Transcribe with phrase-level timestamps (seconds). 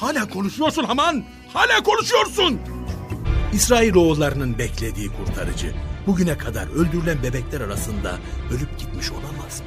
[0.00, 1.24] Hala konuşuyorsun Haman.
[1.52, 2.60] Hala konuşuyorsun.
[3.52, 5.72] İsrailoğullarının beklediği kurtarıcı
[6.06, 8.18] bugüne kadar öldürülen bebekler arasında
[8.50, 9.66] ölüp gitmiş olamaz mı?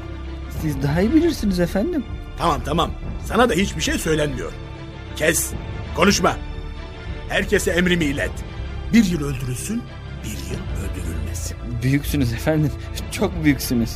[0.62, 2.06] Siz daha iyi bilirsiniz efendim.
[2.38, 2.92] Tamam tamam.
[3.26, 4.52] Sana da hiçbir şey söylenmiyor.
[5.16, 5.52] Kes.
[5.96, 6.38] Konuşma.
[7.30, 8.32] Herkese emrimi ilet.
[8.94, 9.84] Bir yıl öldürülsün,
[10.24, 11.58] bir yıl öldürülmesin.
[11.84, 12.72] Büyüksünüz efendim.
[13.12, 13.92] Çok büyüksünüz.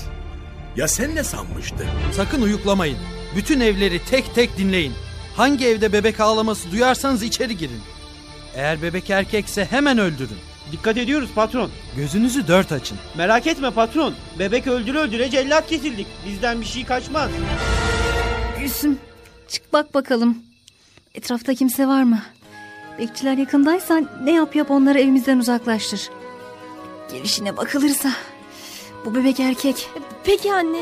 [0.76, 1.88] Ya sen ne sanmıştın?
[2.12, 2.98] Sakın uyuklamayın.
[3.36, 4.94] Bütün evleri tek tek dinleyin.
[5.38, 7.82] Hangi evde bebek ağlaması duyarsanız içeri girin.
[8.56, 10.38] Eğer bebek erkekse hemen öldürün.
[10.72, 11.72] Dikkat ediyoruz patron.
[11.96, 12.98] Gözünüzü dört açın.
[13.18, 14.14] Merak etme patron.
[14.40, 16.08] Bebek öldüre öldüre cellat kesildik.
[16.28, 17.30] Bizden bir şey kaçmaz.
[18.60, 18.98] Gülsüm
[19.48, 20.38] çık bak bakalım.
[21.16, 22.22] Etrafta kimse var mı?
[23.00, 26.10] Bekçiler yakındaysa ne yap yap onları evimizden uzaklaştır.
[27.12, 28.12] Gelişine bakılırsa
[29.06, 29.90] bu bebek erkek.
[30.24, 30.80] Peki anne.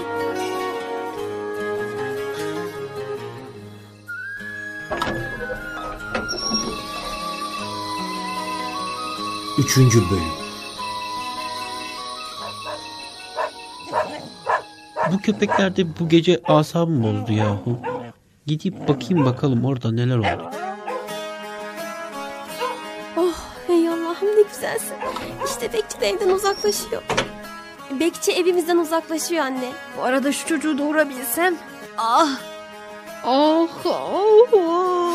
[9.63, 10.23] Üçüncü Bölüm
[15.11, 17.79] Bu köpekler de bu gece asabım bozdu yahu.
[18.45, 20.51] Gidip bakayım bakalım orada neler oldu.
[23.17, 24.95] Oh ey Allah'ım ne güzelsin.
[25.45, 27.03] İşte bekçi de evden uzaklaşıyor.
[27.99, 29.71] Bekçi evimizden uzaklaşıyor anne.
[29.97, 31.55] Bu arada şu çocuğu doğurabilsem.
[31.97, 32.39] Ah
[33.25, 35.13] Oh, oh, oh.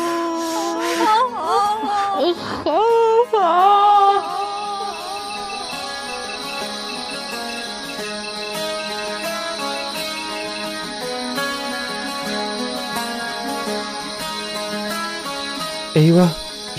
[2.21, 3.78] Oh, oh, oh.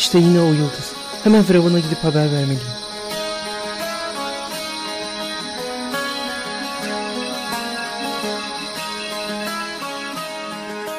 [0.01, 0.93] İşte yine o yıldız.
[1.25, 2.61] Hemen Firavun'a gidip haber vermeliyim.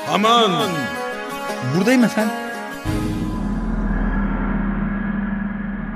[0.05, 0.72] Haman!
[1.75, 2.35] Buradayım efendim.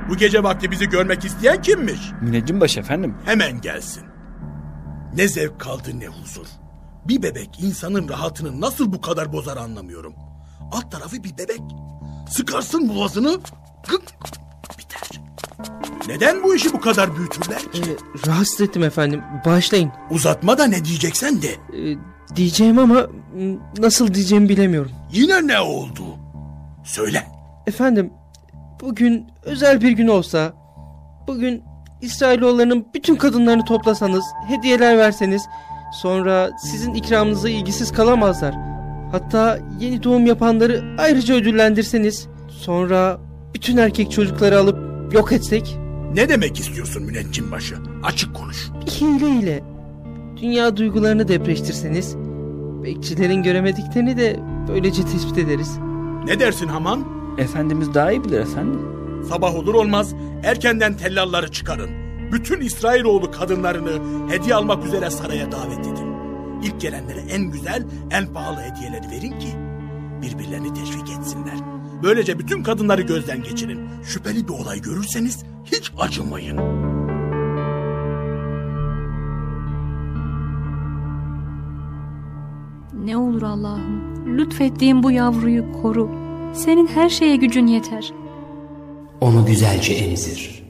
[0.09, 1.99] Bu gece vakti bizi görmek isteyen kimmiş?
[2.21, 3.15] Müneccim baş efendim.
[3.25, 4.03] Hemen gelsin.
[5.15, 6.47] Ne zevk kaldı ne huzur.
[7.07, 10.13] Bir bebek insanın rahatını nasıl bu kadar bozar anlamıyorum.
[10.71, 11.61] Alt tarafı bir bebek.
[12.30, 13.38] Sıkarsın boğazını,
[13.90, 14.03] gık,
[14.80, 15.22] biter.
[16.08, 17.81] Neden bu işi bu kadar büyütürler ki?
[17.81, 19.22] Ee, rahatsız ettim efendim.
[19.46, 19.91] Bağışlayın.
[20.12, 21.47] Uzatma da ne diyeceksen de.
[21.47, 21.97] Ee,
[22.36, 23.08] diyeceğim ama
[23.78, 24.91] nasıl diyeceğimi bilemiyorum.
[25.12, 26.03] Yine ne oldu?
[26.84, 27.28] Söyle.
[27.68, 28.13] Efendim
[28.81, 30.53] bugün özel bir gün olsa
[31.28, 31.63] bugün
[32.02, 35.42] İsrailoğullarının bütün kadınlarını toplasanız hediyeler verseniz
[35.94, 38.56] sonra sizin ikramınıza ilgisiz kalamazlar.
[39.15, 43.19] Hatta yeni doğum yapanları ayrıca ödüllendirseniz sonra
[43.53, 44.77] bütün erkek çocukları alıp
[45.13, 45.77] yok etsek
[46.13, 47.75] Ne demek istiyorsun müneccim başı?
[48.03, 48.69] Açık konuş.
[49.01, 49.63] hile ile
[50.41, 52.15] dünya duygularını depreştirseniz
[52.83, 55.77] bekçilerin göremediklerini de böylece tespit ederiz.
[56.25, 57.05] Ne dersin Haman?
[57.37, 58.81] Efendimiz daha iyi bilir efendim.
[59.29, 61.89] Sabah olur olmaz erkenden tellalları çıkarın.
[62.31, 63.91] Bütün İsrailoğlu kadınlarını
[64.31, 66.14] hediye almak üzere saraya davet edin.
[66.65, 69.55] İlk gelenlere en güzel, en pahalı hediyeleri verin ki
[70.21, 71.57] birbirlerini teşvik etsinler.
[72.03, 73.89] Böylece bütün kadınları gözden geçirin.
[74.03, 76.85] Şüpheli bir olay görürseniz hiç acımayın.
[83.05, 86.09] ne olur Allah'ım lütfettiğin bu yavruyu koru.
[86.53, 88.13] Senin her şeye gücün yeter.
[89.21, 90.63] Onu güzelce emzir.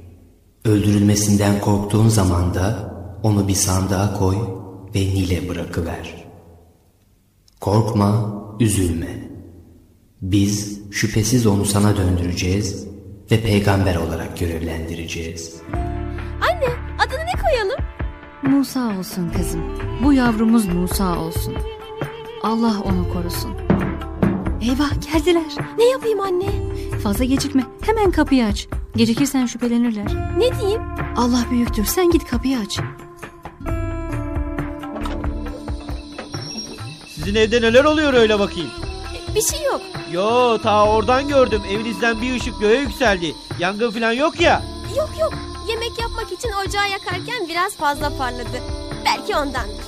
[0.66, 4.36] Öldürülmesinden korktuğun zaman da onu bir sandığa koy
[4.96, 6.26] ve Nil'e bırakıver.
[7.62, 9.30] Korkma, üzülme.
[10.22, 12.88] Biz şüphesiz onu sana döndüreceğiz
[13.32, 15.62] ve peygamber olarak görevlendireceğiz.
[16.42, 16.68] Anne
[17.00, 17.86] adını ne koyalım?
[18.44, 19.62] Musa olsun kızım.
[20.04, 21.54] Bu yavrumuz Musa olsun.
[22.44, 23.52] Allah onu korusun.
[24.62, 25.66] Eyvah geldiler.
[25.78, 26.50] Ne yapayım anne?
[27.04, 27.64] Fazla gecikme.
[27.82, 28.68] Hemen kapıyı aç.
[28.96, 30.36] Gecikirsen şüphelenirler.
[30.38, 30.82] Ne diyeyim?
[31.18, 31.86] Allah büyüktür.
[31.86, 32.80] Sen git kapıyı aç.
[37.26, 38.70] Sizin evde neler oluyor öyle bakayım.
[39.36, 39.82] Bir şey yok.
[40.12, 41.62] Yo ta oradan gördüm.
[41.72, 43.36] Evinizden bir ışık göğe yükseldi.
[43.60, 44.64] Yangın falan yok ya.
[44.98, 45.34] Yok yok.
[45.70, 48.62] Yemek yapmak için ocağı yakarken biraz fazla parladı.
[49.06, 49.86] Belki ondandır.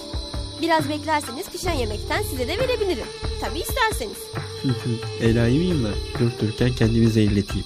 [0.61, 3.05] Biraz beklerseniz pişen yemekten size de verebilirim.
[3.41, 4.17] Tabii isterseniz.
[5.21, 6.19] Enayi miyim ben?
[6.21, 7.65] Durup dururken kendimi zehirleteyim.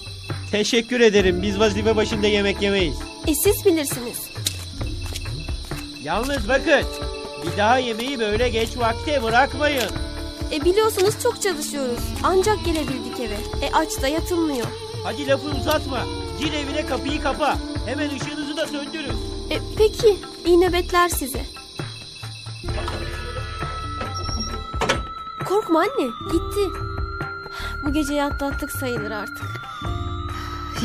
[0.50, 1.42] Teşekkür ederim.
[1.42, 2.96] Biz vazife başında yemek yemeyiz.
[3.26, 4.18] E siz bilirsiniz.
[6.04, 6.82] Yalnız bakın.
[7.42, 9.90] Bir daha yemeği böyle geç vakte bırakmayın.
[10.52, 11.98] E biliyorsunuz çok çalışıyoruz.
[12.22, 13.66] Ancak gelebildik eve.
[13.66, 14.66] E aç da yatılmıyor.
[15.04, 15.98] Hadi lafı uzatma.
[16.40, 17.56] Gir evine kapıyı kapa.
[17.86, 19.12] Hemen ışığınızı da söndürün.
[19.50, 20.16] E peki.
[20.46, 21.46] İyi nöbetler size.
[25.48, 26.10] Korkma anne.
[26.32, 26.70] Gitti.
[27.84, 29.44] Bu geceyi atlattık sayılır artık.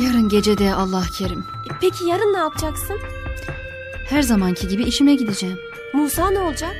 [0.02, 1.44] Yarın gece de Allah kerim.
[1.64, 2.98] E, Peki yarın ne yapacaksın?
[4.08, 5.58] Her zamanki gibi işime gideceğim.
[5.92, 6.76] Musa ne olacak?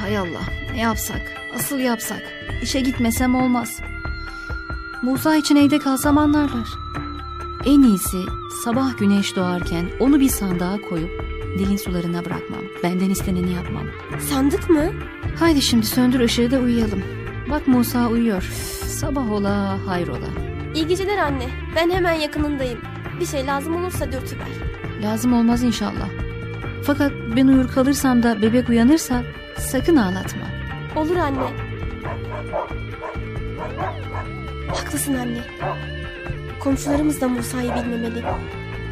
[0.00, 1.20] Hay Allah ne yapsak?
[1.54, 2.22] Asıl yapsak.
[2.62, 3.80] İşe gitmesem olmaz.
[5.02, 6.68] Musa için evde kalsam anlarlar.
[7.64, 8.18] En iyisi
[8.64, 11.10] sabah güneş doğarken onu bir sandığa koyup
[11.58, 12.60] dilin sularına bırakmam.
[12.82, 13.86] Benden isteneni yapmam.
[14.30, 14.84] Sandık mı?
[15.38, 17.02] Haydi şimdi söndür ışığı da uyuyalım.
[17.50, 18.42] Bak Musa uyuyor.
[18.86, 20.28] Sabah ola hayrola.
[20.74, 21.46] İyi geceler anne.
[21.76, 22.78] Ben hemen yakınındayım.
[23.20, 24.46] Bir şey lazım olursa dürtüver.
[25.02, 26.08] Lazım olmaz inşallah.
[26.82, 29.22] Fakat ben uyur kalırsam da bebek uyanırsa
[29.58, 30.42] sakın ağlatma.
[30.96, 31.38] Olur anne.
[34.68, 35.40] Haklısın anne.
[36.60, 38.22] Komşularımız da Musa'yı bilmemeli.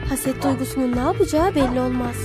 [0.08, 2.16] Haset duygusunun ne yapacağı belli olmaz.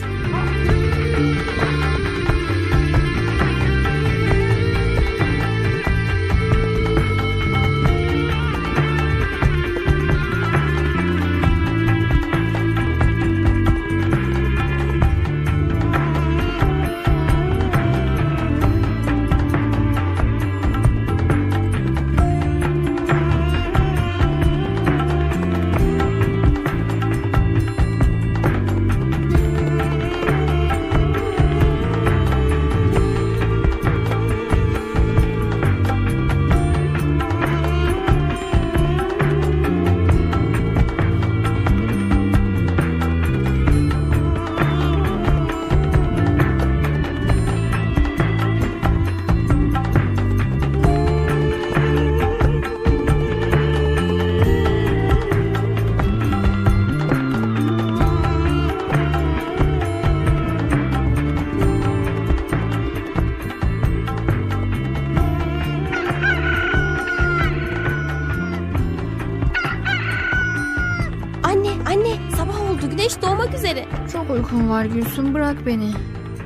[74.22, 75.92] Çok uykum var Gülsüm bırak beni.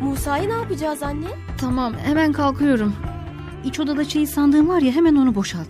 [0.02, 1.28] Musa'yı ne yapacağız anne?
[1.58, 2.96] Tamam hemen kalkıyorum.
[3.66, 5.68] İç odada çeyiz sandığım var ya hemen onu boşalt.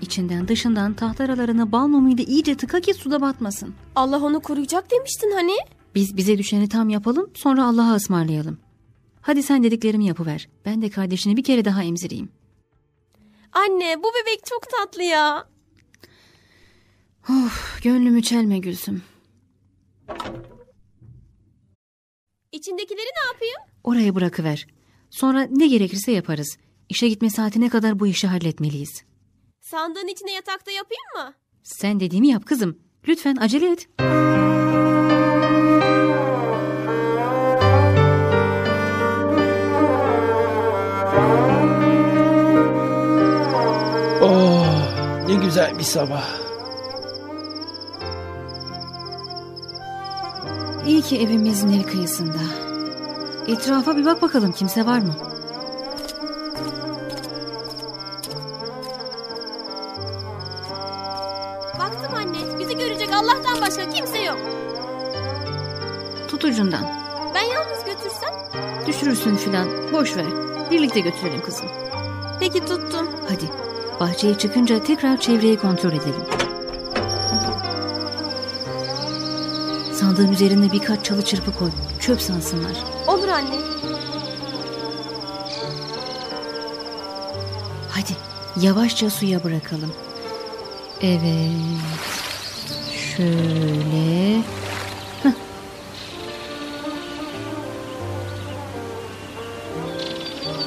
[0.00, 3.74] İçinden dışından taht aralarına bal mumuyla iyice tıka ki suda batmasın.
[3.96, 5.52] Allah onu koruyacak demiştin hani.
[5.94, 8.58] Biz bize düşeni tam yapalım sonra Allah'a ısmarlayalım.
[9.20, 10.48] Hadi sen dediklerimi yapıver.
[10.64, 12.28] Ben de kardeşini bir kere daha emzireyim.
[13.52, 15.44] Anne bu bebek çok tatlı ya.
[17.28, 19.02] Of gönlümü çelme Gülsüm.
[22.64, 23.56] İçindekileri ne yapayım?
[23.84, 24.66] Oraya bırakıver.
[25.10, 26.56] Sonra ne gerekirse yaparız.
[26.88, 29.02] İşe gitme saatine kadar bu işi halletmeliyiz.
[29.60, 31.34] Sandığın içine yatakta yapayım mı?
[31.62, 32.78] Sen dediğimi yap kızım.
[33.08, 33.88] Lütfen acele et.
[44.22, 46.43] Oh ne güzel bir sabah.
[50.86, 52.38] İyi ki evimizin el kıyısında.
[53.48, 55.14] Etrafa bir bak bakalım kimse var mı?
[61.78, 62.58] Baktım anne.
[62.58, 64.38] Bizi görecek Allah'tan başka kimse yok.
[66.28, 66.84] Tut ucundan.
[67.34, 68.30] Ben yalnız götürsem?
[68.86, 69.68] Düşürürsün filan.
[69.92, 70.26] Boş ver.
[70.70, 71.66] Birlikte götürelim kızım.
[72.40, 73.08] Peki tuttum.
[73.28, 73.50] Hadi.
[74.00, 76.43] Bahçeye çıkınca tekrar çevreyi kontrol edelim.
[80.14, 81.70] Sandığın üzerine birkaç çalı çırpı koy.
[82.00, 82.72] Çöp sansınlar.
[83.08, 83.56] Olur anne.
[87.90, 88.16] Hadi
[88.66, 89.92] yavaşça suya bırakalım.
[91.00, 91.50] Evet.
[93.16, 94.42] Şöyle.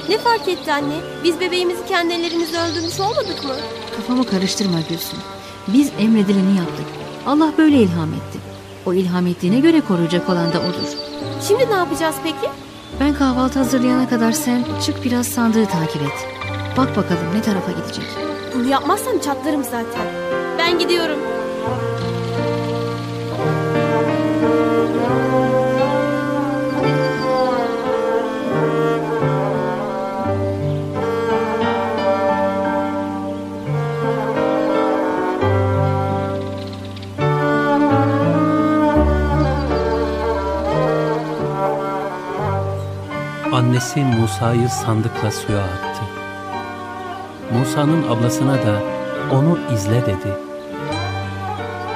[0.10, 0.96] Ne fark etti anne?
[1.24, 3.56] Biz bebeğimizi kendi ellerimizle öldürmüş olmadık mı?
[3.96, 5.20] Kafamı karıştırma Gülsüm.
[5.68, 6.86] Biz emredileni yaptık.
[7.25, 8.57] Allah böyle ilham etti.
[8.88, 10.98] O ilham ettiğine göre koruyacak olan da odur.
[11.48, 12.50] Şimdi ne yapacağız peki?
[13.00, 16.27] Ben kahvaltı hazırlayana kadar sen çık biraz sandığı takip et.
[16.77, 18.06] Bak bakalım ne tarafa gidecek.
[18.56, 20.08] Bunu yapmazsam çatlarım zaten.
[20.58, 21.20] Ben gidiyorum.
[43.78, 46.02] Annesi Musa'yı sandıkla suya attı.
[47.54, 48.82] Musa'nın ablasına da
[49.32, 50.38] onu izle dedi.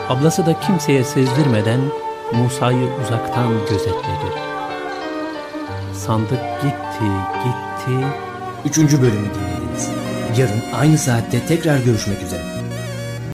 [0.10, 1.80] Ablası da kimseye sezdirmeden
[2.34, 4.32] Musa'yı uzaktan gözetledi.
[5.94, 7.12] Sandık gitti,
[7.44, 8.06] gitti.
[8.66, 9.90] Üçüncü bölümü dinlediniz.
[10.38, 12.51] Yarın aynı saatte tekrar görüşmek üzere.